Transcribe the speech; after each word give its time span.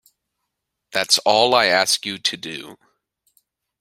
That's 0.91 1.19
all 1.19 1.53
I 1.53 1.67
ask 1.67 2.07
you 2.07 2.17
to 2.17 2.35
do. 2.35 2.77